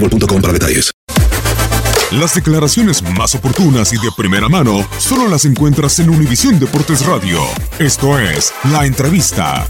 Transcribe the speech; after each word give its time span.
boostmobile.com 0.00 0.40
para 0.40 0.52
detalles. 0.52 0.92
Las 2.12 2.34
declaraciones 2.34 3.02
más 3.16 3.34
oportunas 3.34 3.92
y 3.92 3.96
de 3.96 4.10
primera 4.16 4.48
mano 4.48 4.86
solo 4.98 5.28
las 5.28 5.44
encuentras 5.44 5.98
en 5.98 6.10
Univisión 6.10 6.58
Deportes 6.60 7.04
Radio. 7.04 7.40
Esto 7.78 8.18
es 8.18 8.52
La 8.70 8.86
Entrevista. 8.86 9.66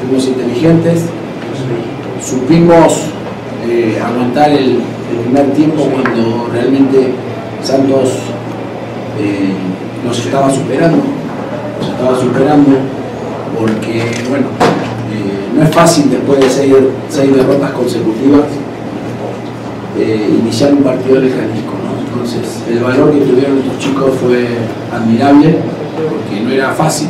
fuimos 0.00 0.26
inteligentes, 0.26 1.02
supimos 2.20 2.94
eh, 3.64 4.02
aguantar 4.04 4.50
el, 4.50 4.80
el 5.12 5.18
primer 5.24 5.52
tiempo 5.52 5.84
cuando 5.84 6.48
realmente 6.52 7.12
Santos 7.62 8.08
eh, 9.20 9.52
nos 10.04 10.18
estaba 10.18 10.52
superando, 10.52 11.04
nos 11.78 11.90
estaba 11.90 12.18
superando 12.18 12.76
porque, 13.56 14.02
bueno, 14.28 14.46
no 15.60 15.66
es 15.66 15.74
fácil 15.74 16.10
después 16.10 16.40
de 16.40 16.48
seis, 16.48 16.74
seis 17.10 17.36
derrotas 17.36 17.72
consecutivas 17.72 18.46
eh, 19.98 20.38
iniciar 20.40 20.72
un 20.72 20.82
partido 20.82 21.20
de 21.20 21.28
Jalisco, 21.28 21.74
¿no? 21.84 22.00
Entonces, 22.00 22.62
el 22.70 22.78
valor 22.82 23.12
que 23.12 23.18
tuvieron 23.18 23.58
estos 23.58 23.78
chicos 23.78 24.10
fue 24.22 24.46
admirable 24.90 25.56
porque 25.94 26.40
no 26.42 26.50
era 26.50 26.70
fácil, 26.70 27.08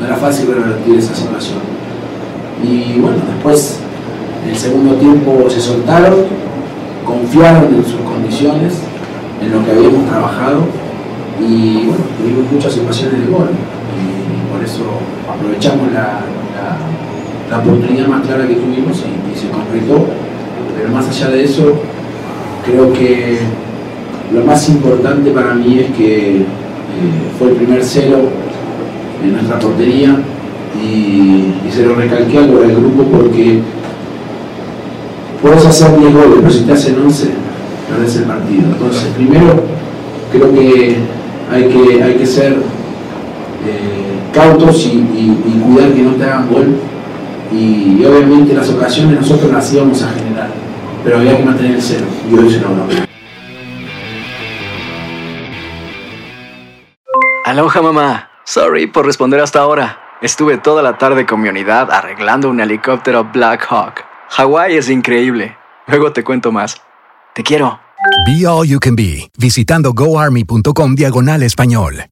no 0.00 0.06
era 0.06 0.16
fácil 0.16 0.46
revertir 0.54 0.98
esa 0.98 1.14
situación. 1.14 1.58
Y 2.64 2.98
bueno, 2.98 3.18
después 3.34 3.80
en 4.44 4.50
el 4.50 4.56
segundo 4.56 4.94
tiempo 4.94 5.44
se 5.50 5.60
soltaron, 5.60 6.14
confiaron 7.04 7.74
en 7.74 7.84
sus 7.84 8.00
condiciones, 8.00 8.72
en 9.42 9.52
lo 9.52 9.62
que 9.66 9.70
habíamos 9.72 10.08
trabajado 10.08 10.60
y 11.40 11.88
bueno, 11.88 12.04
tuvimos 12.18 12.52
muchas 12.52 12.74
ocasiones 12.78 13.20
de 13.20 13.26
gol 13.26 13.50
y 13.50 14.50
por 14.50 14.64
eso 14.64 14.84
aprovechamos 15.28 15.92
la- 15.92 16.20
la 17.52 17.58
oportunidad 17.58 18.06
más 18.08 18.26
clara 18.26 18.48
que 18.48 18.54
tuvimos 18.54 18.96
y, 19.04 19.38
se 19.38 19.48
concretó. 19.50 20.06
Pero 20.74 20.88
más 20.90 21.06
allá 21.08 21.30
de 21.30 21.44
eso, 21.44 21.74
creo 22.64 22.92
que 22.94 23.40
lo 24.32 24.42
más 24.44 24.66
importante 24.70 25.30
para 25.32 25.52
mí 25.54 25.78
es 25.80 25.94
que 25.94 26.36
eh, 26.38 26.44
fue 27.38 27.50
el 27.50 27.56
primer 27.56 27.84
cero 27.84 28.20
en 29.22 29.32
nuestra 29.34 29.58
portería 29.58 30.16
y, 30.82 31.70
se 31.70 31.86
lo 31.86 31.94
recalqué 31.94 32.36
al 32.38 32.44
al 32.44 32.76
grupo 32.76 33.02
porque 33.04 33.60
puedes 35.40 35.64
hacer 35.64 35.98
10 35.98 36.12
goles, 36.12 36.38
pero 36.40 36.50
si 36.50 36.60
te 36.64 36.72
hacen 36.72 36.96
11, 37.02 37.28
perdés 37.90 38.16
el 38.16 38.24
partido. 38.24 38.62
Entonces, 38.72 39.04
primero, 39.16 39.62
creo 40.30 40.52
que 40.52 40.96
hay 41.50 41.64
que, 41.68 42.02
hay 42.02 42.14
que 42.14 42.26
ser 42.26 42.52
eh, 42.52 44.18
cautos 44.34 44.86
y- 44.86 44.98
y 44.98 45.62
cuidar 45.66 45.92
que 45.92 46.02
no 46.02 46.12
te 46.12 46.24
hagan 46.24 46.48
gol. 46.50 46.76
Y, 47.52 48.00
y 48.00 48.04
obviamente 48.04 48.54
las 48.54 48.68
ocasiones 48.70 49.20
nosotros 49.20 49.52
las 49.52 49.72
íbamos 49.72 50.02
a 50.02 50.10
generar, 50.10 50.48
pero 51.04 51.18
había 51.18 51.36
que 51.36 51.44
mantener 51.44 51.74
el 51.76 51.82
cero 51.82 52.06
y 52.30 52.34
hoy 52.34 52.50
se 52.50 52.60
logró. 52.60 52.86
Aloha 57.44 57.82
mamá. 57.82 58.30
Sorry 58.44 58.86
por 58.86 59.06
responder 59.06 59.40
hasta 59.40 59.60
ahora. 59.60 59.98
Estuve 60.22 60.56
toda 60.58 60.82
la 60.82 60.98
tarde 60.98 61.26
con 61.26 61.40
mi 61.40 61.48
unidad 61.48 61.90
arreglando 61.90 62.48
un 62.48 62.60
helicóptero 62.60 63.24
Black 63.32 63.66
Hawk. 63.68 64.04
Hawái 64.30 64.76
es 64.76 64.88
increíble. 64.88 65.56
Luego 65.86 66.12
te 66.12 66.22
cuento 66.24 66.52
más. 66.52 66.80
Te 67.34 67.42
quiero. 67.42 67.80
Be 68.26 68.46
All 68.46 68.66
You 68.66 68.78
Can 68.78 68.96
Be, 68.96 69.30
visitando 69.38 69.92
goarmy.com 69.92 70.94
diagonal 70.94 71.42
español. 71.42 72.11